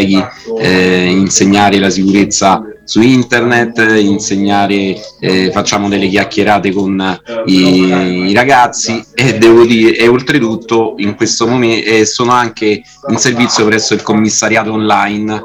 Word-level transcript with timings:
eh, 0.00 1.06
insegnare 1.10 1.78
la 1.78 1.90
sicurezza 1.90 2.62
su 2.84 3.00
internet, 3.00 3.78
insegnare, 3.98 4.94
eh, 5.18 5.50
facciamo 5.50 5.88
delle 5.88 6.08
chiacchierate 6.08 6.70
con 6.70 7.20
i, 7.46 8.28
i 8.28 8.34
ragazzi 8.34 9.02
e 9.14 9.38
devo 9.38 9.64
dire, 9.64 9.96
e 9.96 10.06
oltretutto 10.06 10.94
in 10.98 11.14
questo 11.14 11.46
momento 11.46 11.88
eh, 11.88 12.04
sono 12.04 12.32
anche 12.32 12.82
in 13.08 13.16
servizio 13.16 13.64
presso 13.64 13.94
il 13.94 14.02
commissariato 14.02 14.72
online 14.72 15.42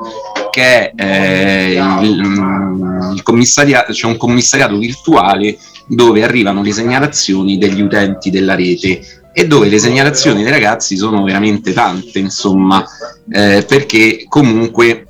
che 0.52 0.92
è 0.92 0.94
eh, 0.96 1.82
il, 2.02 2.22
mm, 2.26 3.14
il 3.14 3.24
commissariato, 3.24 3.94
c'è 3.94 4.08
un 4.08 4.18
commissariato 4.18 4.78
virtuale 4.78 5.58
dove 5.86 6.24
arrivano 6.24 6.62
le 6.62 6.72
segnalazioni 6.72 7.58
degli 7.58 7.82
utenti 7.82 8.30
della 8.30 8.56
rete 8.56 9.19
e 9.32 9.48
dove 9.48 9.70
le 9.70 9.80
segnalazioni 9.80 10.44
dei 10.44 10.52
ragazzi 10.52 10.98
sono 10.98 11.24
veramente 11.24 11.74
tante, 11.74 12.20
insomma, 12.20 12.84
eh, 13.32 13.64
perché 13.68 14.26
comunque 14.28 15.08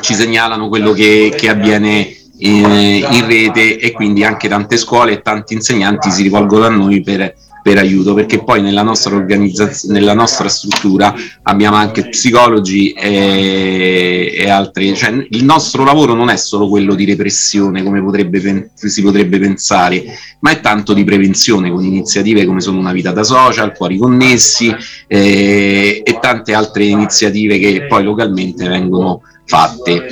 ci 0.00 0.14
segnalano 0.14 0.68
quello 0.68 0.92
che, 0.92 1.32
che 1.36 1.48
avviene 1.48 2.16
in, 2.38 3.26
rete 3.26 3.78
e 3.78 3.92
quindi 3.92 4.24
anche 4.24 4.48
tante 4.48 4.76
scuole 4.76 5.12
e 5.12 5.22
tanti 5.22 5.54
insegnanti 5.54 6.10
si 6.10 6.22
rivolgono 6.22 6.64
a 6.64 6.70
noi 6.70 7.02
per, 7.02 7.34
per 7.62 7.78
aiuto 7.78 8.12
perché 8.12 8.42
poi 8.42 8.60
nella 8.60 8.82
nostra 8.82 9.14
organizzazione 9.14 9.98
nella 9.98 10.14
nostra 10.14 10.48
struttura 10.48 11.14
abbiamo 11.42 11.76
anche 11.76 12.08
psicologi 12.08 12.90
e, 12.90 14.34
e 14.36 14.48
altri 14.48 14.94
cioè 14.96 15.26
il 15.30 15.44
nostro 15.44 15.84
lavoro 15.84 16.14
non 16.14 16.28
è 16.28 16.36
solo 16.36 16.68
quello 16.68 16.94
di 16.94 17.04
repressione 17.04 17.82
come 17.82 18.02
potrebbe, 18.02 18.70
si 18.74 19.02
potrebbe 19.02 19.38
pensare 19.38 20.04
ma 20.40 20.50
è 20.50 20.60
tanto 20.60 20.92
di 20.92 21.04
prevenzione 21.04 21.70
con 21.70 21.84
iniziative 21.84 22.44
come 22.44 22.60
sono 22.60 22.78
una 22.78 22.92
vita 22.92 23.12
da 23.12 23.22
social 23.22 23.74
cuori 23.74 23.96
connessi 23.96 24.74
eh, 25.06 26.02
e 26.04 26.18
tante 26.20 26.54
altre 26.54 26.84
iniziative 26.84 27.58
che 27.58 27.86
poi 27.86 28.02
localmente 28.02 28.68
vengono 28.68 29.22
fatte. 29.44 30.06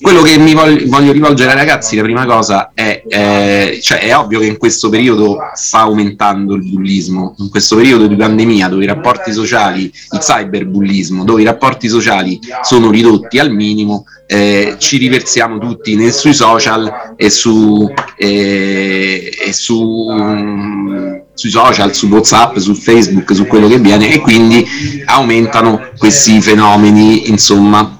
Quello 0.00 0.22
che 0.22 0.38
mi 0.38 0.54
voglio, 0.54 0.84
voglio 0.86 1.12
rivolgere 1.12 1.50
ai 1.50 1.56
ragazzi, 1.56 1.96
la 1.96 2.02
prima 2.02 2.24
cosa 2.26 2.70
è, 2.74 3.02
eh, 3.06 3.78
cioè 3.82 4.00
è 4.00 4.16
ovvio 4.16 4.40
che 4.40 4.46
in 4.46 4.56
questo 4.56 4.88
periodo 4.88 5.38
sta 5.54 5.80
aumentando 5.80 6.54
il 6.54 6.68
bullismo, 6.68 7.34
in 7.38 7.50
questo 7.50 7.76
periodo 7.76 8.06
di 8.06 8.16
pandemia 8.16 8.68
dove 8.68 8.84
i 8.84 8.86
rapporti 8.86 9.32
sociali, 9.32 9.84
il 9.84 10.18
cyberbullismo, 10.18 11.24
dove 11.24 11.42
i 11.42 11.44
rapporti 11.44 11.88
sociali 11.88 12.38
sono 12.62 12.90
ridotti 12.90 13.38
al 13.38 13.52
minimo, 13.52 14.04
eh, 14.26 14.76
ci 14.78 14.96
riversiamo 14.96 15.58
tutti 15.58 15.94
nei, 15.94 16.10
sui 16.10 16.34
social 16.34 17.14
e, 17.16 17.30
su, 17.30 17.90
eh, 18.16 19.30
e 19.46 19.52
su, 19.52 19.78
um, 19.78 21.22
sui 21.34 21.50
social, 21.50 21.94
su 21.94 22.08
Whatsapp, 22.08 22.56
su 22.56 22.74
Facebook, 22.74 23.34
su 23.34 23.46
quello 23.46 23.68
che 23.68 23.78
viene 23.78 24.12
e 24.12 24.20
quindi 24.20 24.66
aumentano 25.04 25.90
questi 25.96 26.40
fenomeni, 26.40 27.28
insomma 27.28 27.98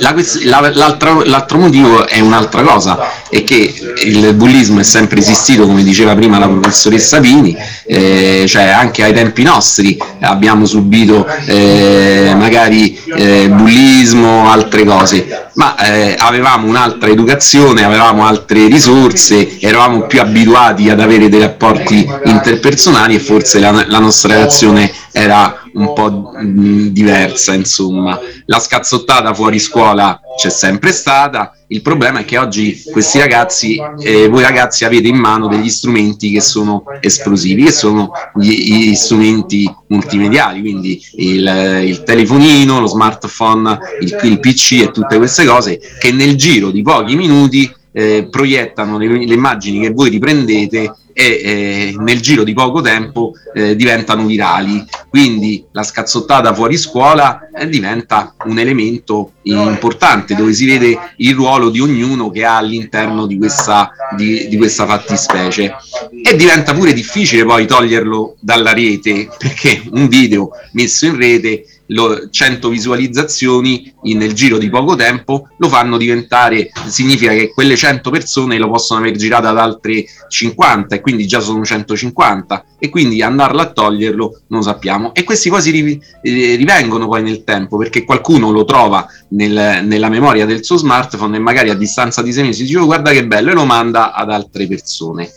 la, 0.00 0.14
la, 0.44 0.70
l'altro, 0.74 1.22
l'altro, 1.24 1.58
motivo 1.58 2.06
è 2.06 2.20
un'altra 2.20 2.62
cosa, 2.62 2.98
è 3.30 3.42
che 3.44 3.74
il 4.04 4.34
bullismo 4.34 4.80
è 4.80 4.82
sempre 4.82 5.20
esistito, 5.20 5.66
come 5.66 5.82
diceva 5.82 6.14
prima 6.14 6.38
la 6.38 6.48
professoressa 6.48 7.18
Pini, 7.20 7.56
eh, 7.86 8.44
cioè 8.46 8.64
anche 8.64 9.02
ai 9.02 9.12
tempi 9.12 9.42
nostri 9.42 9.98
abbiamo 10.20 10.66
subito 10.66 11.26
eh, 11.46 12.34
magari 12.36 12.98
eh, 13.16 13.48
bullismo, 13.48 14.50
altre 14.50 14.84
cose, 14.84 15.48
ma 15.54 15.76
eh, 15.76 16.14
avevamo 16.18 16.68
un'altra 16.68 17.08
educazione, 17.08 17.84
avevamo 17.84 18.26
altre 18.26 18.68
risorse, 18.68 19.58
eravamo 19.60 20.02
più 20.02 20.20
abituati 20.20 20.90
ad 20.90 21.00
avere 21.00 21.28
dei 21.28 21.40
rapporti 21.40 22.06
interpersonali 22.24 23.14
e 23.14 23.18
forse 23.18 23.58
la, 23.58 23.84
la 23.86 23.98
nostra 23.98 24.34
relazione 24.34 24.92
era 25.12 25.62
un 25.74 25.92
po' 25.92 26.32
diversa, 26.42 27.54
insomma. 27.54 28.18
La 28.46 28.58
scazzottata 28.58 29.34
fuori 29.34 29.58
scuola 29.58 30.20
c'è 30.36 30.50
sempre 30.50 30.92
stata, 30.92 31.52
il 31.70 31.82
problema 31.82 32.20
è 32.20 32.24
che 32.24 32.38
oggi 32.38 32.82
questi 32.90 33.18
ragazzi, 33.18 33.78
eh, 33.98 34.28
voi 34.28 34.42
ragazzi 34.42 34.84
avete 34.84 35.08
in 35.08 35.16
mano 35.16 35.48
degli 35.48 35.68
strumenti 35.68 36.30
che 36.30 36.40
sono 36.40 36.84
esplosivi, 37.00 37.64
che 37.64 37.72
sono 37.72 38.10
gli, 38.34 38.90
gli 38.90 38.94
strumenti 38.94 39.70
multimediali, 39.88 40.60
quindi 40.60 41.02
il, 41.16 41.82
il, 41.84 42.02
telefonino, 42.04 42.80
lo 42.80 42.86
smartphone, 42.86 43.78
il, 44.00 44.18
il 44.22 44.40
PC 44.40 44.72
e 44.80 44.90
tutte 44.90 45.18
queste 45.18 45.44
cose 45.44 45.78
che 45.98 46.10
nel 46.10 46.36
giro 46.36 46.70
di 46.70 46.80
pochi 46.80 47.16
minuti 47.16 47.70
eh, 47.92 48.28
proiettano 48.30 48.96
le, 48.96 49.08
le, 49.26 49.34
immagini 49.34 49.80
che 49.80 49.90
voi 49.90 50.08
riprendete 50.08 50.94
e 51.18 51.40
eh, 51.42 51.94
nel 51.98 52.20
giro 52.20 52.44
di 52.44 52.52
poco 52.52 52.80
tempo 52.80 53.32
eh, 53.52 53.74
diventano 53.74 54.24
virali. 54.24 54.86
Quindi 55.08 55.64
la 55.72 55.82
scazzottata 55.82 56.54
fuori 56.54 56.76
scuola 56.76 57.48
eh, 57.52 57.68
diventa 57.68 58.36
un 58.44 58.56
elemento 58.60 59.32
importante 59.42 60.36
dove 60.36 60.52
si 60.52 60.64
vede 60.64 60.96
il 61.16 61.34
ruolo 61.34 61.70
di 61.70 61.80
ognuno 61.80 62.30
che 62.30 62.44
ha 62.44 62.58
all'interno 62.58 63.26
di 63.26 63.36
questa, 63.36 63.90
di, 64.14 64.46
di 64.46 64.56
questa 64.56 64.86
fattispecie. 64.86 65.74
E 66.22 66.36
diventa 66.36 66.72
pure 66.72 66.92
difficile 66.92 67.44
poi 67.44 67.66
toglierlo 67.66 68.36
dalla 68.38 68.72
rete 68.72 69.26
perché 69.36 69.82
un 69.90 70.06
video 70.06 70.50
messo 70.72 71.06
in 71.06 71.16
rete 71.16 71.64
lo, 71.88 72.28
100 72.30 72.68
visualizzazioni 72.68 73.92
nel 74.02 74.32
giro 74.32 74.58
di 74.58 74.68
poco 74.68 74.96
tempo 74.96 75.48
lo 75.58 75.68
fanno 75.68 75.96
diventare, 75.96 76.70
significa 76.86 77.32
che 77.32 77.50
quelle 77.52 77.76
100 77.76 78.10
persone 78.10 78.58
lo 78.58 78.68
possono 78.68 79.00
aver 79.00 79.16
girato 79.16 79.46
ad 79.46 79.58
altre 79.58 80.04
50 80.28 80.96
e 80.96 81.00
quindi 81.00 81.26
già 81.26 81.40
sono 81.40 81.64
150 81.64 82.64
e 82.78 82.88
quindi 82.88 83.22
andarlo 83.22 83.60
a 83.60 83.70
toglierlo 83.70 84.42
non 84.48 84.62
sappiamo 84.62 85.14
e 85.14 85.24
questi 85.24 85.48
poi 85.48 85.62
si 85.62 85.70
ri, 85.70 86.00
eh, 86.22 86.54
rivengono 86.54 87.06
poi 87.06 87.22
nel 87.22 87.44
tempo 87.44 87.76
perché 87.76 88.04
qualcuno 88.04 88.50
lo 88.50 88.64
trova 88.64 89.06
nel, 89.30 89.84
nella 89.84 90.08
memoria 90.08 90.46
del 90.46 90.64
suo 90.64 90.76
smartphone 90.76 91.36
e 91.36 91.40
magari 91.40 91.70
a 91.70 91.74
distanza 91.74 92.22
di 92.22 92.32
sei 92.32 92.44
mesi 92.44 92.64
dice 92.64 92.78
oh, 92.78 92.84
guarda 92.84 93.10
che 93.10 93.26
bello 93.26 93.50
e 93.50 93.54
lo 93.54 93.64
manda 93.64 94.12
ad 94.12 94.30
altre 94.30 94.66
persone. 94.66 95.30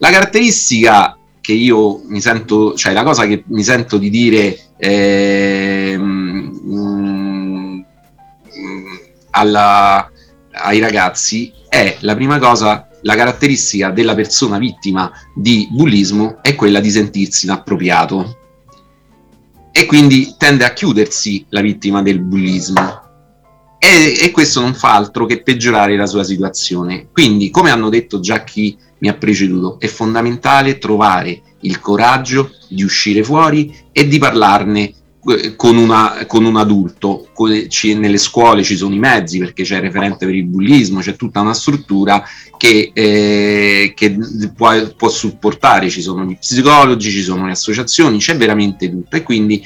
La 0.00 0.10
caratteristica 0.10 1.18
che 1.48 1.54
io 1.54 2.02
mi 2.08 2.20
sento, 2.20 2.74
cioè 2.74 2.92
la 2.92 3.02
cosa 3.02 3.26
che 3.26 3.42
mi 3.46 3.62
sento 3.62 3.96
di 3.96 4.10
dire 4.10 4.58
eh, 4.76 5.98
alla, 9.30 10.10
ai 10.52 10.78
ragazzi 10.78 11.50
è 11.66 11.96
la 12.00 12.14
prima 12.14 12.38
cosa, 12.38 12.86
la 13.00 13.16
caratteristica 13.16 13.88
della 13.88 14.14
persona 14.14 14.58
vittima 14.58 15.10
di 15.34 15.66
bullismo 15.70 16.42
è 16.42 16.54
quella 16.54 16.80
di 16.80 16.90
sentirsi 16.90 17.46
inappropriato. 17.46 18.36
E 19.72 19.86
quindi 19.86 20.34
tende 20.36 20.66
a 20.66 20.74
chiudersi 20.74 21.46
la 21.48 21.62
vittima 21.62 22.02
del 22.02 22.20
bullismo 22.20 23.07
e, 23.78 24.18
e, 24.20 24.30
questo 24.32 24.60
non 24.60 24.74
fa 24.74 24.94
altro 24.94 25.24
che 25.24 25.42
peggiorare 25.42 25.96
la 25.96 26.06
sua 26.06 26.24
situazione. 26.24 27.08
Quindi, 27.12 27.50
come 27.50 27.70
hanno 27.70 27.88
detto 27.88 28.20
già 28.20 28.42
chi 28.42 28.76
mi 28.98 29.08
ha 29.08 29.14
preceduto, 29.14 29.78
è 29.78 29.86
fondamentale 29.86 30.78
trovare 30.78 31.42
il 31.60 31.78
coraggio 31.80 32.52
di 32.68 32.82
uscire 32.82 33.22
fuori 33.22 33.74
e 33.92 34.08
di 34.08 34.18
parlarne 34.18 34.92
eh, 35.26 35.56
con, 35.56 35.76
una, 35.76 36.24
con 36.26 36.44
un 36.44 36.56
adulto. 36.56 37.28
Nelle 37.94 38.18
scuole 38.18 38.64
ci 38.64 38.76
sono 38.76 38.94
i 38.94 38.98
mezzi 38.98 39.38
perché 39.38 39.62
c'è 39.62 39.76
il 39.76 39.82
referente 39.82 40.26
per 40.26 40.34
il 40.34 40.46
bullismo, 40.46 41.00
c'è 41.00 41.14
tutta 41.14 41.40
una 41.40 41.54
struttura 41.54 42.24
che, 42.56 42.90
eh, 42.92 43.92
che 43.94 44.16
può, 44.56 44.72
può 44.96 45.08
supportare, 45.08 45.88
ci 45.88 46.02
sono 46.02 46.24
gli 46.24 46.36
psicologi, 46.36 47.12
ci 47.12 47.22
sono 47.22 47.46
le 47.46 47.52
associazioni, 47.52 48.18
c'è 48.18 48.36
veramente 48.36 48.90
tutto. 48.90 49.14
E 49.14 49.22
quindi 49.22 49.64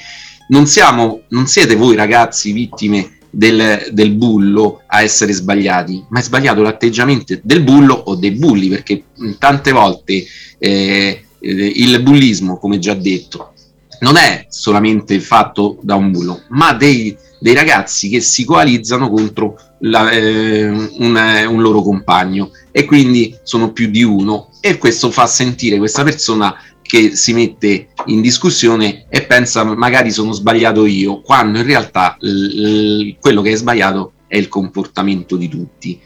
non, 0.49 0.67
siamo, 0.67 1.21
non 1.29 1.47
siete 1.47 1.75
voi 1.75 1.95
ragazzi 1.95 2.51
vittime 2.51 3.12
del, 3.35 3.87
del, 3.91 4.11
bullo 4.11 4.83
a 4.85 5.01
essere 5.01 5.33
sbagliati, 5.33 6.05
ma 6.09 6.19
è 6.19 6.23
sbagliato 6.23 6.61
l'atteggiamento 6.61 7.35
del 7.41 7.63
bullo 7.63 7.95
o 7.95 8.15
dei 8.15 8.31
bulli, 8.31 8.69
perché 8.69 9.03
tante 9.39 9.71
volte 9.71 10.23
eh, 10.59 11.25
il 11.39 12.01
bullismo, 12.03 12.57
come 12.57 12.77
già 12.77 12.93
detto, 12.93 13.53
non 14.01 14.17
è 14.17 14.45
solamente 14.49 15.19
fatto 15.19 15.79
da 15.81 15.95
un 15.95 16.11
bullo, 16.11 16.43
ma 16.49 16.73
dei, 16.73 17.17
dei 17.39 17.55
ragazzi 17.55 18.09
che 18.09 18.21
si 18.21 18.45
coalizzano 18.45 19.09
contro 19.09 19.57
la, 19.79 20.11
eh, 20.11 20.69
un, 20.69 21.45
un, 21.47 21.61
loro 21.61 21.81
compagno 21.81 22.51
e 22.71 22.85
quindi 22.85 23.35
sono 23.43 23.71
più 23.71 23.89
di 23.89 24.03
uno. 24.03 24.49
E 24.59 24.77
questo 24.77 25.09
fa 25.09 25.25
sentire 25.25 25.77
questa 25.77 26.03
persona 26.03 26.55
che 26.81 27.15
si 27.15 27.33
mette 27.33 27.87
in 28.07 28.21
discussione 28.21 29.05
e 29.09 29.23
pensa 29.23 29.63
magari 29.63 30.11
sono 30.11 30.31
sbagliato 30.31 30.85
io, 30.85 31.21
quando 31.21 31.59
in 31.59 31.65
realtà 31.65 32.17
l- 32.19 33.15
quello 33.19 33.41
che 33.41 33.51
è 33.51 33.55
sbagliato 33.55 34.13
è 34.27 34.37
il 34.37 34.47
comportamento 34.47 35.35
di 35.35 35.47
tutti. 35.47 35.99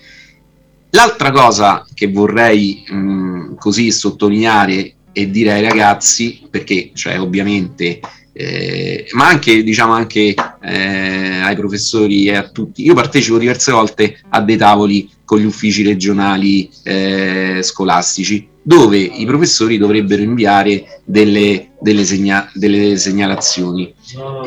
L'altra 0.92 1.32
cosa 1.32 1.86
che 1.94 2.10
vorrei 2.10 2.84
mh, 2.88 3.56
così 3.56 3.92
sottolineare 3.92 4.96
e 5.12 5.30
dire 5.30 5.54
ai 5.54 5.62
ragazzi, 5.62 6.48
perché 6.50 6.92
cioè, 6.94 7.20
ovviamente 7.20 8.00
eh, 8.40 9.08
ma 9.14 9.28
anche, 9.28 9.64
diciamo, 9.64 9.94
anche 9.94 10.36
eh, 10.62 11.40
ai 11.42 11.56
professori 11.56 12.28
e 12.28 12.36
a 12.36 12.48
tutti. 12.48 12.86
Io 12.86 12.94
partecipo 12.94 13.40
diverse 13.40 13.72
volte 13.72 14.20
a 14.30 14.42
dei 14.42 14.58
tavoli 14.58 15.10
con 15.26 15.40
gli 15.40 15.46
uffici 15.46 15.82
regionali 15.82 16.70
eh, 16.84 17.47
scolastici, 17.64 18.48
dove 18.62 18.98
i 18.98 19.26
professori 19.26 19.78
dovrebbero 19.78 20.22
inviare 20.22 21.02
delle, 21.06 21.70
delle, 21.80 22.04
segna- 22.04 22.50
delle, 22.54 22.98
segnalazioni. 22.98 23.94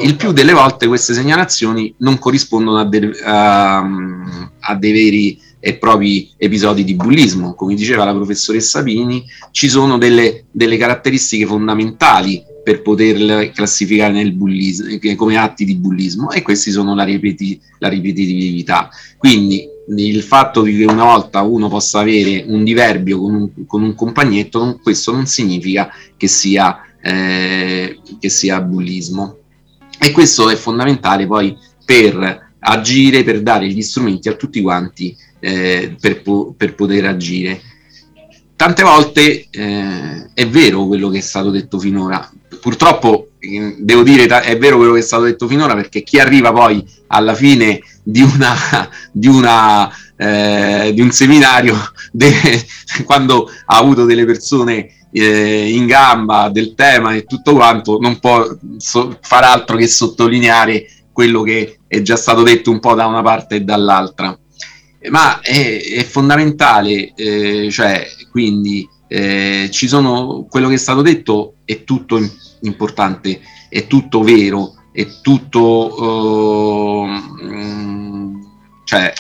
Il 0.03 0.17
più 0.17 0.33
delle 0.33 0.53
volte 0.53 0.87
queste 0.87 1.15
segnalazioni 1.15 1.95
non 1.99 2.19
corrispondono 2.19 2.79
a, 2.79 2.85
de- 2.85 3.19
a, 3.23 3.79
a 4.61 4.75
dei 4.77 4.93
veri 4.93 5.41
e 5.61 5.75
propri 5.75 6.31
episodi 6.37 6.85
di 6.85 6.95
bullismo. 6.95 7.55
Come 7.55 7.75
diceva 7.75 8.05
la 8.05 8.15
professoressa 8.15 8.83
Pini, 8.83 9.25
ci 9.53 9.69
sono 9.69 9.99
delle, 9.99 10.45
delle 10.51 10.77
caratteristiche 10.77 11.47
fondamentali 11.47 12.43
per 12.63 12.83
poterle 12.83 13.51
classificare 13.53 14.13
nel 14.13 14.33
bullismo, 14.33 14.99
come 15.17 15.37
atti 15.37 15.65
di 15.65 15.77
bullismo 15.77 16.31
e 16.31 16.43
questi 16.43 16.71
sono 16.71 16.95
la, 16.95 17.05
ripeti, 17.05 17.61
la 17.79 17.89
ripetitività. 17.89 18.91
Quindi 19.17 19.70
il 19.97 20.23
fatto 20.23 20.63
che 20.63 20.85
una 20.85 21.05
volta 21.05 21.43
uno 21.43 21.69
possa 21.69 22.01
avere 22.01 22.45
un 22.47 22.65
diverbio 22.65 23.19
con 23.19 23.35
un, 23.35 23.67
con 23.67 23.83
un 23.83 23.95
compagnetto, 23.95 24.59
non, 24.59 24.81
questo 24.81 25.13
non 25.13 25.27
significa 25.27 25.91
che 26.17 26.29
sia, 26.29 26.81
eh, 27.01 27.99
che 28.19 28.29
sia 28.29 28.61
bullismo. 28.61 29.37
E 29.99 30.11
questo 30.13 30.49
è 30.49 30.57
fondamentale 30.57 31.27
poi 31.27 31.57
per 31.85 32.53
agire, 32.61 33.25
per 33.25 33.43
dare 33.43 33.69
gli 33.69 33.83
strumenti 33.83 34.29
a 34.29 34.35
tutti 34.35 34.61
quanti 34.61 35.17
eh, 35.41 35.97
per, 36.01 36.23
po- 36.23 36.55
per 36.57 36.75
poter 36.75 37.07
agire 37.07 37.61
tante 38.61 38.83
volte 38.83 39.47
eh, 39.51 40.31
è 40.35 40.47
vero 40.47 40.87
quello 40.87 41.09
che 41.09 41.17
è 41.17 41.23
stato 41.23 41.49
detto 41.49 41.79
finora. 41.79 42.31
Purtroppo 42.61 43.29
eh, 43.39 43.77
devo 43.79 44.03
dire 44.03 44.27
è 44.27 44.59
vero 44.59 44.77
quello 44.77 44.93
che 44.93 44.99
è 44.99 45.03
stato 45.03 45.23
detto 45.23 45.49
finora 45.49 45.75
perché 45.75 46.03
chi 46.03 46.19
arriva 46.19 46.53
poi 46.53 46.85
alla 47.07 47.35
fine 47.35 47.81
di, 48.03 48.23
una, 48.23 48.89
di, 49.13 49.29
una, 49.29 49.91
eh, 50.17 50.93
di 50.95 51.01
un 51.01 51.11
seminario 51.11 51.77
deve, 52.13 52.65
quando 53.05 53.49
ha 53.67 53.77
avuto 53.77 54.05
delle 54.05 54.25
persone 54.25 55.09
eh, 55.13 55.71
in 55.75 55.87
gamba 55.87 56.49
del 56.51 56.75
tema 56.75 57.15
e 57.15 57.25
tutto 57.25 57.55
quanto 57.55 57.99
non 58.01 58.19
può 58.19 58.47
so, 58.79 59.19
far 59.21 59.45
altro 59.45 59.77
che 59.77 59.87
sottolineare 59.87 60.87
quello 61.13 61.43
che 61.43 61.81
è 61.87 62.01
già 62.03 62.17
stato 62.17 62.43
detto 62.43 62.71
un 62.71 62.81
po' 62.81 62.95
da 62.95 63.07
una 63.07 63.23
parte 63.23 63.57
e 63.57 63.61
dall'altra. 63.63 64.39
Ma 65.11 65.41
è, 65.41 65.81
è 65.83 66.05
fondamentale, 66.05 67.15
eh, 67.15 67.69
cioè, 67.71 68.07
quindi 68.31 68.87
eh, 69.09 69.69
ci 69.73 69.89
sono, 69.89 70.47
quello 70.49 70.69
che 70.69 70.75
è 70.75 70.79
stato 70.79 71.03
detto 71.03 71.55
è 71.65 71.85
tutto 71.85 72.21
importante, 72.61 73.41
è 73.69 73.87
tutto 73.87 74.23
vero, 74.23 74.75
è 74.93 75.07
tutto, 75.23 76.03
uh, 76.03 77.09
cioè, 78.85 79.13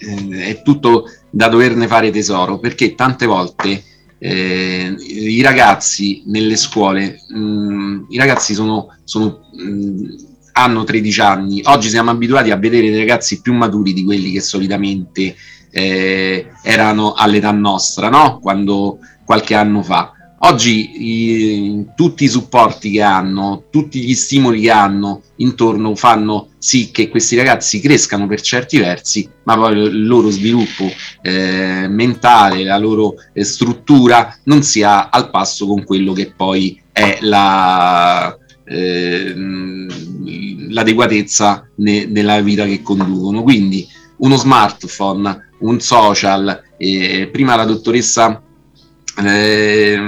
eh, 0.00 0.44
è 0.44 0.62
tutto 0.62 1.04
da 1.30 1.48
doverne 1.48 1.86
fare 1.86 2.10
tesoro, 2.10 2.58
perché 2.58 2.94
tante 2.94 3.26
volte 3.26 3.82
eh, 4.18 4.94
i 4.98 5.42
ragazzi 5.42 6.22
nelle 6.26 6.56
scuole, 6.56 7.20
mh, 7.28 7.38
mm, 7.38 8.04
i 8.10 8.18
ragazzi 8.18 8.54
sono, 8.54 8.96
sono 9.04 9.48
mh, 9.52 9.62
mm, 9.62 10.04
hanno 10.52 10.84
13 10.84 11.20
anni, 11.20 11.62
oggi 11.64 11.88
siamo 11.88 12.10
abituati 12.10 12.50
a 12.50 12.56
vedere 12.56 12.90
dei 12.90 12.98
ragazzi 12.98 13.40
più 13.40 13.54
maturi 13.54 13.92
di 13.92 14.04
quelli 14.04 14.30
che 14.30 14.40
solitamente 14.40 15.34
eh, 15.70 16.46
erano 16.62 17.14
all'età 17.14 17.50
nostra, 17.50 18.10
no? 18.10 18.38
quando 18.38 18.98
qualche 19.24 19.54
anno 19.54 19.82
fa. 19.82 20.12
Oggi 20.44 20.90
i, 20.96 21.86
tutti 21.94 22.24
i 22.24 22.28
supporti 22.28 22.90
che 22.90 23.00
hanno, 23.00 23.66
tutti 23.70 24.00
gli 24.00 24.14
stimoli 24.14 24.62
che 24.62 24.72
hanno 24.72 25.22
intorno 25.36 25.94
fanno 25.94 26.48
sì 26.58 26.90
che 26.90 27.08
questi 27.08 27.36
ragazzi 27.36 27.78
crescano 27.78 28.26
per 28.26 28.40
certi 28.40 28.78
versi, 28.78 29.28
ma 29.44 29.54
poi 29.54 29.78
il 29.78 30.04
loro 30.04 30.30
sviluppo 30.30 30.90
eh, 31.22 31.86
mentale, 31.88 32.64
la 32.64 32.76
loro 32.76 33.14
eh, 33.32 33.44
struttura 33.44 34.36
non 34.44 34.64
sia 34.64 35.10
al 35.10 35.30
passo 35.30 35.64
con 35.68 35.84
quello 35.84 36.12
che 36.12 36.32
poi 36.36 36.82
è 36.90 37.18
la, 37.20 38.36
eh, 38.64 39.32
l'adeguatezza 40.70 41.68
ne, 41.76 42.06
nella 42.06 42.40
vita 42.40 42.64
che 42.64 42.82
conducono. 42.82 43.44
Quindi 43.44 43.86
uno 44.16 44.36
smartphone, 44.36 45.50
un 45.60 45.78
social, 45.78 46.62
eh, 46.76 47.28
prima 47.30 47.54
la 47.54 47.64
dottoressa 47.64 48.42
eh, 49.18 49.98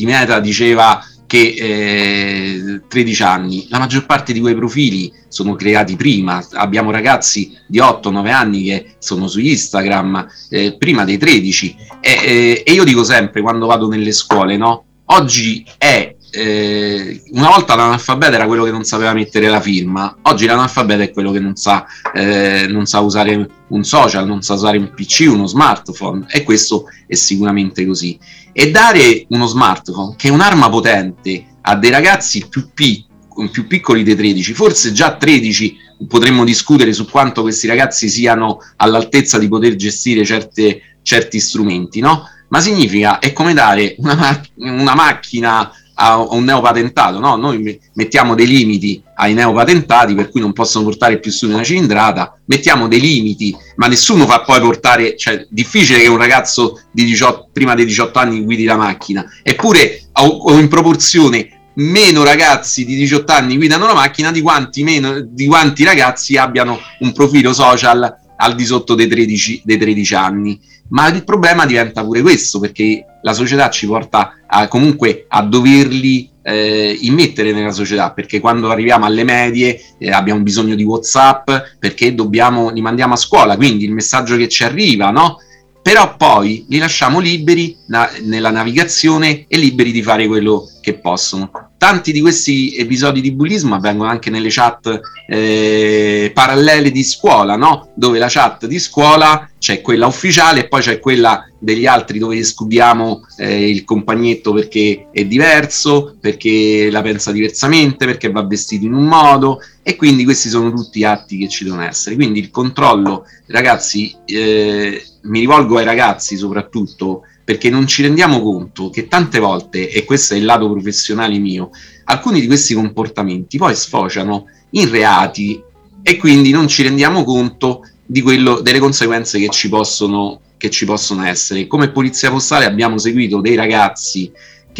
di 0.00 0.06
Meta 0.06 0.40
diceva 0.40 1.04
che 1.26 1.54
eh, 1.56 2.80
13 2.88 3.22
anni, 3.22 3.66
la 3.68 3.78
maggior 3.78 4.04
parte 4.04 4.32
di 4.32 4.40
quei 4.40 4.54
profili 4.54 5.12
sono 5.28 5.54
creati 5.54 5.94
prima, 5.94 6.44
abbiamo 6.54 6.90
ragazzi 6.90 7.56
di 7.66 7.78
8-9 7.78 8.32
anni 8.32 8.64
che 8.64 8.94
sono 8.98 9.28
su 9.28 9.38
Instagram 9.38 10.26
eh, 10.48 10.74
prima 10.76 11.04
dei 11.04 11.18
13 11.18 11.76
e, 12.00 12.10
eh, 12.10 12.62
e, 12.66 12.72
io 12.72 12.82
dico 12.82 13.04
sempre 13.04 13.42
quando 13.42 13.66
vado 13.66 13.88
nelle 13.88 14.10
scuole, 14.10 14.56
no? 14.56 14.84
oggi 15.04 15.64
è 15.78 16.16
eh, 16.30 17.22
una 17.32 17.48
volta 17.48 17.74
l'analfabeta 17.74 18.34
era 18.34 18.46
quello 18.46 18.64
che 18.64 18.70
non 18.70 18.84
sapeva 18.84 19.12
mettere 19.12 19.48
la 19.48 19.60
firma, 19.60 20.18
oggi 20.22 20.46
l'analfabeta 20.46 21.02
è 21.02 21.10
quello 21.10 21.30
che 21.32 21.40
non 21.40 21.56
sa, 21.56 21.86
eh, 22.14 22.66
non 22.68 22.86
sa 22.86 23.00
usare 23.00 23.48
un 23.68 23.84
social, 23.84 24.26
non 24.26 24.42
sa 24.42 24.54
usare 24.54 24.78
un 24.78 24.92
PC, 24.94 25.26
uno 25.28 25.46
smartphone 25.46 26.26
e 26.28 26.42
questo 26.42 26.84
è 27.06 27.14
sicuramente 27.14 27.84
così. 27.86 28.18
E 28.52 28.70
dare 28.70 29.26
uno 29.28 29.46
smartphone, 29.46 30.14
che 30.16 30.28
è 30.28 30.30
un'arma 30.30 30.68
potente, 30.68 31.44
a 31.62 31.76
dei 31.76 31.90
ragazzi 31.90 32.46
più, 32.48 32.70
pic- 32.72 33.06
più 33.50 33.66
piccoli 33.66 34.02
dei 34.02 34.16
13, 34.16 34.54
forse 34.54 34.92
già 34.92 35.16
13 35.16 35.76
potremmo 36.08 36.44
discutere 36.44 36.92
su 36.92 37.08
quanto 37.08 37.42
questi 37.42 37.66
ragazzi 37.66 38.08
siano 38.08 38.58
all'altezza 38.76 39.38
di 39.38 39.48
poter 39.48 39.76
gestire 39.76 40.24
certe, 40.24 40.96
certi 41.02 41.40
strumenti, 41.40 42.00
no? 42.00 42.24
Ma 42.48 42.60
significa, 42.60 43.18
è 43.18 43.32
come 43.32 43.54
dare 43.54 43.94
una, 43.98 44.14
ma- 44.14 44.40
una 44.56 44.94
macchina 44.94 45.70
a 46.02 46.18
un 46.18 46.44
neopatentato, 46.44 47.18
no? 47.18 47.36
Noi 47.36 47.78
mettiamo 47.94 48.34
dei 48.34 48.46
limiti 48.46 49.02
ai 49.16 49.34
neopatentati 49.34 50.14
per 50.14 50.30
cui 50.30 50.40
non 50.40 50.54
possono 50.54 50.84
portare 50.84 51.18
più 51.18 51.30
su 51.30 51.46
una 51.46 51.62
cilindrata, 51.62 52.38
mettiamo 52.46 52.88
dei 52.88 53.00
limiti, 53.00 53.54
ma 53.76 53.86
nessuno 53.86 54.26
fa 54.26 54.40
poi 54.40 54.60
portare, 54.60 55.14
cioè 55.18 55.46
difficile 55.50 56.00
che 56.00 56.08
un 56.08 56.16
ragazzo 56.16 56.80
di 56.90 57.04
18, 57.04 57.50
prima 57.52 57.74
dei 57.74 57.84
18 57.84 58.18
anni 58.18 58.42
guidi 58.42 58.64
la 58.64 58.76
macchina, 58.76 59.26
eppure 59.42 60.08
o 60.12 60.58
in 60.58 60.68
proporzione 60.68 61.60
meno 61.74 62.24
ragazzi 62.24 62.84
di 62.84 62.96
18 62.96 63.32
anni 63.32 63.56
guidano 63.56 63.86
la 63.86 63.94
macchina 63.94 64.30
di 64.30 64.40
quanti, 64.40 64.82
meno, 64.82 65.20
di 65.20 65.46
quanti 65.46 65.84
ragazzi 65.84 66.36
abbiano 66.36 66.78
un 67.00 67.12
profilo 67.12 67.52
social 67.52 68.16
al 68.36 68.54
di 68.54 68.64
sotto 68.64 68.94
dei 68.94 69.06
13, 69.06 69.62
dei 69.64 69.76
13 69.76 70.14
anni. 70.14 70.60
Ma 70.90 71.08
il 71.08 71.24
problema 71.24 71.66
diventa 71.66 72.04
pure 72.04 72.20
questo, 72.20 72.60
perché 72.60 73.04
la 73.22 73.32
società 73.32 73.68
ci 73.70 73.86
porta 73.86 74.34
a, 74.46 74.68
comunque 74.68 75.26
a 75.28 75.42
doverli 75.42 76.30
eh, 76.42 76.96
immettere 77.00 77.52
nella 77.52 77.72
società, 77.72 78.12
perché 78.12 78.40
quando 78.40 78.70
arriviamo 78.70 79.04
alle 79.04 79.24
medie 79.24 79.80
eh, 79.98 80.10
abbiamo 80.10 80.40
bisogno 80.40 80.74
di 80.74 80.84
WhatsApp, 80.84 81.50
perché 81.78 82.14
dobbiamo, 82.14 82.70
li 82.70 82.80
mandiamo 82.80 83.14
a 83.14 83.18
scuola, 83.18 83.56
quindi 83.56 83.84
il 83.84 83.92
messaggio 83.92 84.36
che 84.36 84.48
ci 84.48 84.64
arriva, 84.64 85.10
no? 85.10 85.38
Però 85.82 86.16
poi 86.16 86.66
li 86.68 86.78
lasciamo 86.78 87.20
liberi 87.20 87.76
na- 87.86 88.10
nella 88.22 88.50
navigazione 88.50 89.46
e 89.48 89.58
liberi 89.58 89.92
di 89.92 90.02
fare 90.02 90.26
quello 90.26 90.68
che 90.80 90.94
possono 90.94 91.69
tanti 91.80 92.12
di 92.12 92.20
questi 92.20 92.76
episodi 92.76 93.22
di 93.22 93.32
bullismo 93.32 93.74
avvengono 93.74 94.10
anche 94.10 94.28
nelle 94.28 94.50
chat 94.50 95.00
eh, 95.26 96.30
parallele 96.34 96.90
di 96.90 97.02
scuola, 97.02 97.56
no? 97.56 97.88
dove 97.94 98.18
la 98.18 98.26
chat 98.28 98.66
di 98.66 98.78
scuola 98.78 99.48
c'è 99.58 99.80
quella 99.80 100.06
ufficiale 100.06 100.60
e 100.60 100.68
poi 100.68 100.82
c'è 100.82 101.00
quella 101.00 101.48
degli 101.58 101.86
altri 101.86 102.18
dove 102.18 102.42
scudiamo 102.44 103.22
eh, 103.38 103.70
il 103.70 103.84
compagnetto 103.84 104.52
perché 104.52 105.08
è 105.10 105.24
diverso, 105.24 106.16
perché 106.20 106.90
la 106.90 107.00
pensa 107.00 107.32
diversamente, 107.32 108.04
perché 108.04 108.30
va 108.30 108.42
vestito 108.42 108.84
in 108.84 108.92
un 108.92 109.06
modo 109.06 109.60
e 109.82 109.96
quindi 109.96 110.24
questi 110.24 110.50
sono 110.50 110.70
tutti 110.70 111.02
atti 111.02 111.38
che 111.38 111.48
ci 111.48 111.64
devono 111.64 111.84
essere. 111.84 112.14
Quindi 112.14 112.40
il 112.40 112.50
controllo, 112.50 113.24
ragazzi, 113.46 114.14
eh, 114.26 115.02
mi 115.22 115.40
rivolgo 115.40 115.78
ai 115.78 115.86
ragazzi 115.86 116.36
soprattutto, 116.36 117.22
perché 117.50 117.68
non 117.68 117.88
ci 117.88 118.02
rendiamo 118.02 118.40
conto 118.40 118.90
che 118.90 119.08
tante 119.08 119.40
volte, 119.40 119.90
e 119.90 120.04
questo 120.04 120.34
è 120.34 120.36
il 120.36 120.44
lato 120.44 120.70
professionale 120.70 121.36
mio, 121.38 121.70
alcuni 122.04 122.40
di 122.40 122.46
questi 122.46 122.74
comportamenti 122.74 123.58
poi 123.58 123.74
sfociano 123.74 124.44
in 124.70 124.88
reati 124.88 125.60
e 126.00 126.16
quindi 126.16 126.52
non 126.52 126.68
ci 126.68 126.84
rendiamo 126.84 127.24
conto 127.24 127.84
quello, 128.22 128.60
delle 128.60 128.78
conseguenze 128.78 129.40
che 129.40 129.48
ci, 129.48 129.68
possono, 129.68 130.38
che 130.56 130.70
ci 130.70 130.84
possono 130.84 131.24
essere. 131.24 131.66
Come 131.66 131.90
polizia 131.90 132.30
postale 132.30 132.66
abbiamo 132.66 132.98
seguito 132.98 133.40
dei 133.40 133.56
ragazzi 133.56 134.30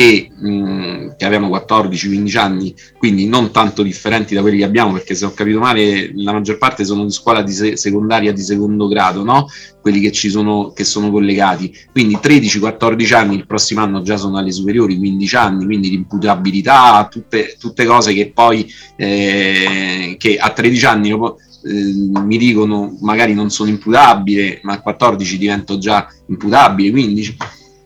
che 0.01 0.31
mh, 0.35 1.17
che 1.19 1.27
avevano 1.27 1.55
14-15 1.55 2.39
anni, 2.39 2.75
quindi 2.97 3.27
non 3.27 3.51
tanto 3.51 3.83
differenti 3.83 4.35
da 4.35 4.41
quelli 4.41 4.57
che 4.57 4.65
abbiamo, 4.65 4.93
perché 4.93 5.15
se 5.15 5.27
ho 5.27 5.35
capito 5.35 5.59
male 5.59 6.11
la 6.15 6.33
maggior 6.33 6.57
parte 6.57 6.87
sono 6.87 7.05
di 7.05 7.11
scuola 7.11 7.43
di 7.43 7.53
se- 7.53 7.77
secondaria 7.77 8.33
di 8.33 8.41
secondo 8.41 8.89
grado, 8.89 9.23
no? 9.23 9.47
quelli 9.83 10.01
che, 10.01 10.11
ci 10.11 10.31
sono, 10.31 10.73
che 10.73 10.85
sono 10.85 11.11
collegati. 11.11 11.77
Quindi 11.93 12.17
13-14 12.17 13.15
anni, 13.15 13.35
il 13.37 13.47
prossimo 13.47 13.83
anno 13.83 14.01
già 14.01 14.17
sono 14.17 14.39
alle 14.39 14.53
superiori, 14.53 14.97
15 14.97 15.37
anni, 15.37 15.65
quindi 15.67 15.91
l'imputabilità, 15.91 17.07
tutte, 17.11 17.57
tutte 17.59 17.85
cose 17.85 18.15
che 18.15 18.31
poi 18.33 18.67
eh, 18.97 20.17
che 20.19 20.39
a 20.39 20.49
13 20.49 20.87
anni 20.87 21.11
lo, 21.11 21.37
eh, 21.37 22.21
mi 22.23 22.39
dicono 22.39 22.97
magari 23.03 23.35
non 23.35 23.51
sono 23.51 23.69
imputabile, 23.69 24.61
ma 24.63 24.73
a 24.73 24.81
14 24.81 25.37
divento 25.37 25.77
già 25.77 26.09
imputabile, 26.29 26.91
15. 26.91 27.37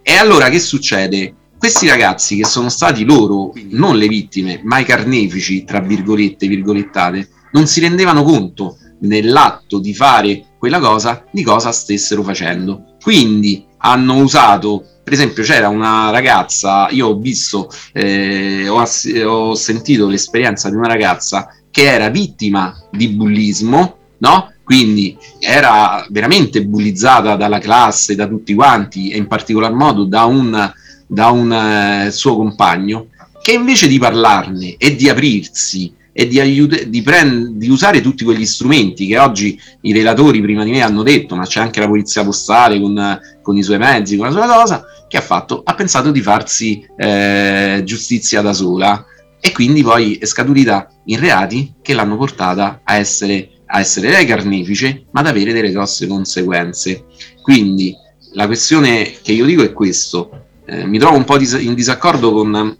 E 0.02 0.14
allora 0.14 0.48
che 0.48 0.60
succede? 0.60 1.34
Questi 1.64 1.88
ragazzi 1.88 2.36
che 2.36 2.44
sono 2.44 2.68
stati 2.68 3.06
loro, 3.06 3.54
non 3.70 3.96
le 3.96 4.06
vittime, 4.06 4.60
ma 4.64 4.80
i 4.80 4.84
carnefici, 4.84 5.64
tra 5.64 5.80
virgolette, 5.80 6.46
virgolettate, 6.46 7.26
non 7.52 7.66
si 7.66 7.80
rendevano 7.80 8.22
conto 8.22 8.76
nell'atto 9.00 9.78
di 9.78 9.94
fare 9.94 10.48
quella 10.58 10.78
cosa 10.78 11.24
di 11.32 11.42
cosa 11.42 11.72
stessero 11.72 12.22
facendo. 12.22 12.96
Quindi 13.00 13.64
hanno 13.78 14.16
usato, 14.16 14.84
per 15.02 15.14
esempio, 15.14 15.42
c'era 15.42 15.70
una 15.70 16.10
ragazza, 16.10 16.88
io 16.90 17.06
ho 17.06 17.16
visto, 17.16 17.70
eh, 17.94 18.68
ho, 18.68 18.78
ass- 18.78 19.22
ho 19.24 19.54
sentito 19.54 20.06
l'esperienza 20.06 20.68
di 20.68 20.76
una 20.76 20.88
ragazza 20.88 21.48
che 21.70 21.84
era 21.84 22.10
vittima 22.10 22.76
di 22.90 23.08
bullismo, 23.08 23.96
no? 24.18 24.52
Quindi 24.62 25.16
era 25.40 26.06
veramente 26.10 26.62
bullizzata 26.62 27.36
dalla 27.36 27.58
classe, 27.58 28.14
da 28.14 28.26
tutti 28.26 28.52
quanti 28.52 29.08
e 29.08 29.16
in 29.16 29.28
particolar 29.28 29.72
modo 29.72 30.04
da 30.04 30.24
un 30.24 30.72
da 31.14 31.28
un 31.30 31.52
eh, 31.52 32.10
suo 32.10 32.36
compagno, 32.36 33.06
che 33.40 33.52
invece 33.52 33.88
di 33.88 33.98
parlarne 33.98 34.76
e 34.76 34.96
di 34.96 35.08
aprirsi 35.08 35.92
e 36.16 36.28
di, 36.28 36.38
aiut- 36.38 36.84
di, 36.84 37.02
prend- 37.02 37.56
di, 37.56 37.68
usare 37.68 38.00
tutti 38.00 38.24
quegli 38.24 38.46
strumenti 38.46 39.06
che 39.06 39.18
oggi 39.18 39.58
i 39.82 39.92
relatori 39.92 40.40
prima 40.40 40.64
di 40.64 40.70
me 40.70 40.80
hanno 40.80 41.02
detto, 41.02 41.34
ma 41.34 41.44
c'è 41.44 41.60
anche 41.60 41.80
la 41.80 41.88
polizia 41.88 42.24
postale 42.24 42.80
con, 42.80 43.20
con 43.42 43.56
i 43.56 43.62
suoi 43.62 43.78
mezzi, 43.78 44.16
con 44.16 44.26
la 44.26 44.32
sua 44.32 44.46
cosa, 44.46 44.84
che 45.08 45.16
ha 45.16 45.20
fatto? 45.20 45.62
Ha 45.64 45.74
pensato 45.74 46.10
di 46.10 46.20
farsi 46.20 46.86
eh, 46.96 47.82
giustizia 47.84 48.40
da 48.42 48.52
sola 48.52 49.04
e 49.40 49.52
quindi 49.52 49.82
poi 49.82 50.14
è 50.14 50.24
scaturita 50.24 50.88
in 51.06 51.18
reati 51.18 51.74
che 51.82 51.94
l'hanno 51.94 52.16
portata 52.16 52.80
a 52.82 52.96
essere, 52.96 53.50
a 53.66 53.80
essere 53.80 54.08
lei 54.08 54.24
carnefice, 54.24 55.06
ma 55.10 55.20
ad 55.20 55.26
avere 55.26 55.52
delle 55.52 55.72
grosse 55.72 56.06
conseguenze. 56.06 57.04
Quindi 57.42 57.94
la 58.34 58.46
questione 58.46 59.12
che 59.20 59.32
io 59.32 59.44
dico 59.44 59.62
è 59.62 59.72
questo, 59.72 60.43
eh, 60.66 60.86
mi 60.86 60.98
trovo 60.98 61.16
un 61.16 61.24
po' 61.24 61.38
dis- 61.38 61.58
in 61.60 61.74
disaccordo 61.74 62.32
con 62.32 62.76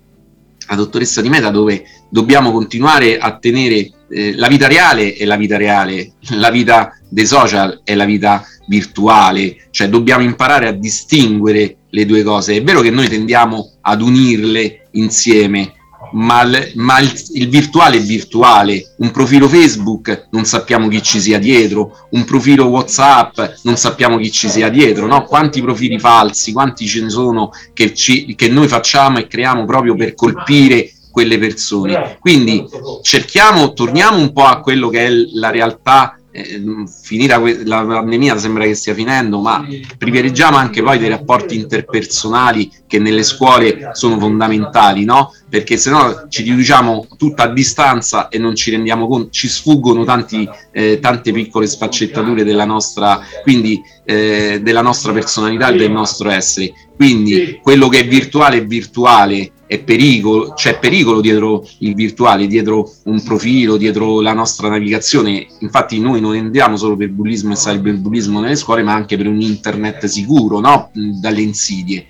la 0.66 0.74
dottoressa 0.74 1.20
Di 1.20 1.28
Meta 1.28 1.50
dove 1.50 1.84
dobbiamo 2.08 2.52
continuare 2.52 3.18
a 3.18 3.36
tenere 3.38 3.90
eh, 4.08 4.34
la 4.34 4.48
vita 4.48 4.66
reale 4.66 5.14
e 5.14 5.24
la 5.24 5.36
vita 5.36 5.56
reale, 5.56 6.12
la 6.30 6.50
vita 6.50 6.98
dei 7.08 7.26
social 7.26 7.80
e 7.84 7.94
la 7.94 8.04
vita 8.04 8.44
virtuale, 8.66 9.68
cioè 9.70 9.88
dobbiamo 9.88 10.22
imparare 10.22 10.68
a 10.68 10.72
distinguere 10.72 11.76
le 11.90 12.06
due 12.06 12.22
cose. 12.22 12.56
È 12.56 12.62
vero 12.62 12.80
che 12.80 12.90
noi 12.90 13.08
tendiamo 13.08 13.72
ad 13.80 14.00
unirle 14.00 14.88
insieme, 14.92 15.74
ma, 16.14 16.42
il, 16.42 16.72
ma 16.76 16.98
il, 16.98 17.12
il, 17.34 17.48
virtuale 17.48 17.96
è 17.96 18.00
virtuale. 18.00 18.94
Un 18.98 19.10
profilo 19.10 19.48
Facebook 19.48 20.28
non 20.30 20.44
sappiamo 20.44 20.88
chi 20.88 21.02
ci 21.02 21.20
sia 21.20 21.38
dietro, 21.38 22.06
un 22.10 22.24
profilo 22.24 22.66
WhatsApp 22.66 23.38
non 23.62 23.76
sappiamo 23.76 24.16
chi 24.18 24.30
ci 24.30 24.48
sia 24.48 24.68
dietro, 24.68 25.06
no? 25.06 25.24
Quanti 25.24 25.60
profili 25.60 25.98
falsi, 25.98 26.52
quanti 26.52 26.86
ce 26.86 27.02
ne 27.02 27.10
sono 27.10 27.50
che, 27.72 27.94
ci, 27.94 28.34
che 28.34 28.48
noi 28.48 28.68
facciamo 28.68 29.18
e 29.18 29.26
creiamo 29.26 29.64
proprio 29.64 29.94
per 29.94 30.14
colpire 30.14 30.92
quelle 31.10 31.38
persone. 31.38 32.18
Quindi 32.20 32.64
cerchiamo, 33.02 33.72
torniamo 33.72 34.18
un 34.18 34.32
po' 34.32 34.44
a 34.44 34.60
quello 34.60 34.88
che 34.88 35.06
è 35.06 35.10
la 35.34 35.50
realtà 35.50 36.18
eh, 36.36 36.60
finita 37.00 37.40
la 37.64 37.84
pandemia 37.84 38.36
sembra 38.38 38.64
che 38.64 38.74
stia 38.74 38.92
finendo, 38.92 39.38
ma 39.38 39.64
privilegiamo 39.96 40.56
anche 40.56 40.82
poi 40.82 40.98
dei 40.98 41.08
rapporti 41.08 41.54
interpersonali 41.54 42.70
che 42.88 42.98
nelle 42.98 43.22
scuole 43.22 43.90
sono 43.92 44.18
fondamentali, 44.18 45.04
no? 45.04 45.32
Perché 45.48 45.76
se 45.76 45.90
no 45.90 46.26
ci 46.28 46.42
riduciamo 46.42 47.06
tutta 47.16 47.44
a 47.44 47.52
distanza 47.52 48.26
e 48.28 48.38
non 48.38 48.56
ci 48.56 48.72
rendiamo 48.72 49.06
conto, 49.06 49.30
ci 49.30 49.46
sfuggono 49.46 50.02
tanti, 50.02 50.48
eh, 50.72 50.98
tante 51.00 51.30
piccole 51.30 51.68
sfaccettature 51.68 52.42
della 52.42 52.64
nostra, 52.64 53.20
quindi, 53.44 53.80
eh, 54.04 54.58
della 54.60 54.82
nostra 54.82 55.12
personalità 55.12 55.68
e 55.68 55.76
del 55.76 55.92
nostro 55.92 56.30
essere. 56.30 56.72
Quindi 56.96 57.60
quello 57.62 57.88
che 57.88 58.00
è 58.00 58.08
virtuale 58.08 58.56
è 58.56 58.66
virtuale 58.66 59.52
pericolo, 59.66 60.52
c'è 60.52 60.78
pericolo 60.78 61.20
dietro 61.20 61.66
il 61.78 61.94
virtuale, 61.94 62.46
dietro 62.46 62.90
un 63.04 63.22
profilo, 63.22 63.76
dietro 63.76 64.20
la 64.20 64.32
nostra 64.32 64.68
navigazione. 64.68 65.46
Infatti 65.60 65.98
noi 66.00 66.20
non 66.20 66.36
andiamo 66.36 66.76
solo 66.76 66.96
per 66.96 67.10
bullismo 67.10 67.52
e 67.52 67.56
cyberbullismo 67.56 68.40
nelle 68.40 68.56
scuole, 68.56 68.82
ma 68.82 68.92
anche 68.92 69.16
per 69.16 69.26
un 69.26 69.40
internet 69.40 70.04
sicuro, 70.06 70.60
no? 70.60 70.90
dalle 70.92 71.40
insidie. 71.40 72.06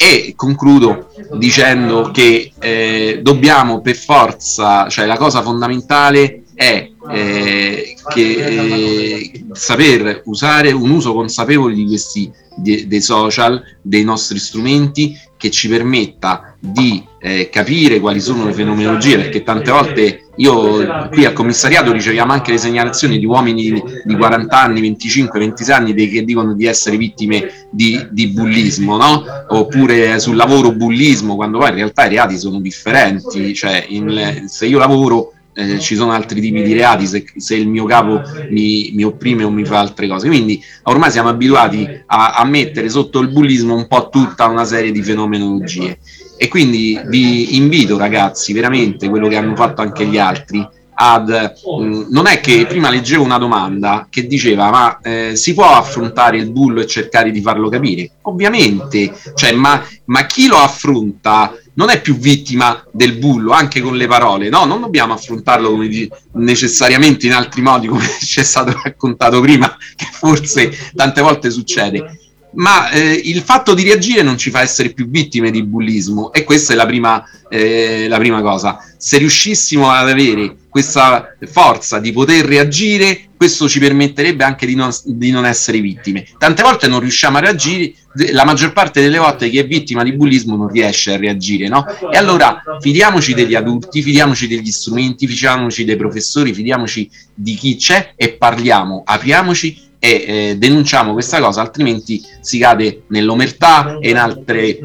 E 0.00 0.34
concludo 0.36 1.08
dicendo 1.36 2.10
che 2.12 2.52
eh, 2.60 3.18
dobbiamo 3.20 3.80
per 3.80 3.96
forza, 3.96 4.88
cioè 4.88 5.06
la 5.06 5.16
cosa 5.16 5.42
fondamentale 5.42 6.44
è 6.58 6.90
eh, 7.12 7.94
che, 8.12 8.34
eh, 8.34 9.44
saper 9.52 10.22
usare 10.24 10.72
un 10.72 10.90
uso 10.90 11.12
consapevole 11.12 11.72
di 11.72 11.86
questi 11.86 12.28
de, 12.56 12.88
dei 12.88 13.00
social, 13.00 13.62
dei 13.80 14.02
nostri 14.02 14.40
strumenti 14.40 15.16
che 15.36 15.52
ci 15.52 15.68
permetta 15.68 16.56
di 16.58 17.00
eh, 17.20 17.48
capire 17.48 18.00
quali 18.00 18.20
sono 18.20 18.44
le 18.44 18.52
fenomenologie, 18.52 19.18
perché 19.18 19.44
tante 19.44 19.70
volte 19.70 20.22
io 20.34 21.08
qui 21.10 21.24
al 21.24 21.32
commissariato 21.32 21.92
riceviamo 21.92 22.32
anche 22.32 22.50
le 22.50 22.58
segnalazioni 22.58 23.20
di 23.20 23.24
uomini 23.24 23.80
di 24.04 24.16
40 24.16 24.60
anni, 24.60 24.80
25, 24.80 25.38
26 25.38 25.74
anni 25.74 25.94
dei, 25.94 26.08
che 26.08 26.24
dicono 26.24 26.54
di 26.54 26.66
essere 26.66 26.96
vittime 26.96 27.68
di, 27.70 28.04
di 28.10 28.26
bullismo, 28.30 28.96
no? 28.96 29.22
oppure 29.50 30.18
sul 30.18 30.34
lavoro 30.34 30.72
bullismo, 30.72 31.36
quando 31.36 31.58
poi 31.58 31.68
in 31.68 31.74
realtà 31.76 32.06
i 32.06 32.08
reati 32.08 32.36
sono 32.36 32.58
differenti, 32.58 33.54
cioè 33.54 33.84
in, 33.88 34.42
se 34.48 34.66
io 34.66 34.78
lavoro 34.78 35.34
eh, 35.58 35.80
ci 35.80 35.96
sono 35.96 36.12
altri 36.12 36.40
tipi 36.40 36.62
di 36.62 36.72
reati 36.72 37.04
se, 37.08 37.24
se 37.36 37.56
il 37.56 37.66
mio 37.66 37.84
capo 37.84 38.22
mi, 38.50 38.92
mi, 38.94 39.02
opprime 39.02 39.42
o 39.42 39.50
mi 39.50 39.64
fa 39.64 39.80
altre 39.80 40.06
cose. 40.06 40.28
Quindi 40.28 40.62
ormai 40.84 41.10
siamo 41.10 41.28
abituati 41.28 41.84
a, 42.06 42.34
a, 42.34 42.44
mettere 42.44 42.88
sotto 42.88 43.18
il 43.18 43.28
bullismo 43.28 43.74
un 43.74 43.88
po' 43.88 44.08
tutta 44.08 44.46
una 44.46 44.64
serie 44.64 44.92
di 44.92 45.02
fenomenologie. 45.02 45.98
E 46.36 46.46
quindi 46.46 47.00
vi 47.06 47.56
invito 47.56 47.98
ragazzi, 47.98 48.52
veramente 48.52 49.08
quello 49.08 49.26
che 49.26 49.34
hanno 49.34 49.56
fatto 49.56 49.82
anche 49.82 50.06
gli 50.06 50.16
altri, 50.16 50.64
ad, 51.00 51.28
mh, 51.28 51.84
mm, 51.84 52.02
non 52.10 52.26
è 52.28 52.40
che 52.40 52.64
prima 52.66 52.88
leggevo 52.88 53.24
una 53.24 53.38
domanda 53.38 54.06
che 54.08 54.26
diceva 54.26 54.70
ma 54.70 54.98
eh, 55.00 55.36
si 55.36 55.54
può 55.54 55.72
affrontare 55.72 56.36
il 56.36 56.50
bullo 56.50 56.80
e 56.80 56.86
cercare 56.86 57.32
di 57.32 57.40
farlo 57.40 57.68
capire? 57.68 58.12
Ovviamente, 58.22 59.12
cioè, 59.34 59.52
ma, 59.52 59.84
ma 60.04 60.24
chi 60.26 60.46
lo 60.46 60.56
affronta 60.58 61.52
non 61.78 61.90
è 61.90 62.00
più 62.00 62.16
vittima 62.16 62.84
del 62.92 63.18
bullo, 63.18 63.52
anche 63.52 63.80
con 63.80 63.96
le 63.96 64.08
parole, 64.08 64.48
no? 64.48 64.64
Non 64.64 64.80
dobbiamo 64.80 65.14
affrontarlo 65.14 65.70
come 65.70 65.86
di, 65.86 66.10
necessariamente 66.32 67.26
in 67.26 67.32
altri 67.32 67.62
modi, 67.62 67.86
come 67.86 68.04
ci 68.20 68.40
è 68.40 68.42
stato 68.42 68.78
raccontato 68.82 69.40
prima, 69.40 69.76
che 69.94 70.06
forse 70.10 70.76
tante 70.94 71.22
volte 71.22 71.50
succede. 71.50 72.18
Ma 72.52 72.90
eh, 72.90 73.12
il 73.12 73.42
fatto 73.42 73.74
di 73.74 73.82
reagire 73.82 74.22
non 74.22 74.38
ci 74.38 74.50
fa 74.50 74.62
essere 74.62 74.90
più 74.90 75.08
vittime 75.08 75.50
di 75.50 75.62
bullismo 75.62 76.32
e 76.32 76.44
questa 76.44 76.72
è 76.72 76.76
la 76.76 76.86
prima, 76.86 77.22
eh, 77.48 78.06
la 78.08 78.18
prima 78.18 78.40
cosa. 78.40 78.78
Se 78.96 79.18
riuscissimo 79.18 79.90
ad 79.90 80.08
avere 80.08 80.56
questa 80.68 81.34
forza 81.50 81.98
di 81.98 82.12
poter 82.12 82.44
reagire, 82.44 83.28
questo 83.36 83.68
ci 83.68 83.78
permetterebbe 83.78 84.44
anche 84.44 84.66
di 84.66 84.74
non, 84.74 84.90
di 85.04 85.30
non, 85.30 85.46
essere 85.46 85.80
vittime. 85.80 86.26
Tante 86.38 86.62
volte 86.62 86.88
non 86.88 87.00
riusciamo 87.00 87.36
a 87.36 87.40
reagire, 87.40 87.94
la 88.32 88.44
maggior 88.44 88.72
parte 88.72 89.00
delle 89.00 89.18
volte 89.18 89.48
chi 89.48 89.58
è 89.58 89.66
vittima 89.66 90.02
di 90.02 90.12
bullismo 90.12 90.56
non 90.56 90.68
riesce 90.68 91.14
a 91.14 91.16
reagire, 91.16 91.68
no? 91.68 91.84
E 92.10 92.16
allora 92.16 92.62
fidiamoci 92.80 93.34
degli 93.34 93.54
adulti, 93.54 94.02
fidiamoci 94.02 94.48
degli 94.48 94.70
strumenti, 94.70 95.26
fidiamoci 95.26 95.84
dei 95.84 95.96
professori, 95.96 96.52
fidiamoci 96.52 97.08
di 97.34 97.54
chi 97.54 97.76
c'è 97.76 98.12
e 98.16 98.30
parliamo, 98.30 99.02
apriamoci 99.04 99.86
e 100.00 100.24
eh, 100.26 100.56
denunciamo 100.58 101.12
questa 101.12 101.40
cosa, 101.40 101.60
altrimenti 101.60 102.22
si 102.40 102.58
cade 102.58 103.02
nell'omertà 103.08 103.98
e 103.98 104.10
in 104.10 104.16
altre 104.16 104.78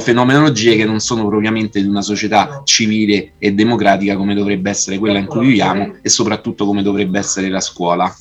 fenomenologie 0.00 0.76
che 0.76 0.84
non 0.84 1.00
sono 1.00 1.26
propriamente 1.26 1.80
di 1.80 1.88
una 1.88 2.02
società 2.02 2.60
civile 2.64 3.32
e 3.38 3.52
democratica 3.52 4.16
come 4.16 4.34
dovrebbe 4.34 4.68
essere 4.70 4.98
quella 4.98 5.18
in 5.18 5.26
cui 5.26 5.46
viviamo 5.46 5.96
e 6.02 6.08
soprattutto 6.08 6.66
come 6.66 6.82
dovrebbe 6.82 7.18
essere 7.18 7.48
la 7.48 7.60
scuola. 7.60 8.14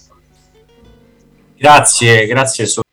Grazie, 1.58 2.28
grazie. 2.28 2.66